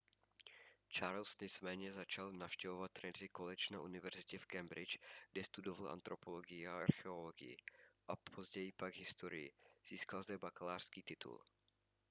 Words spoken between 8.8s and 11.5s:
historii získal zde bakalářský titul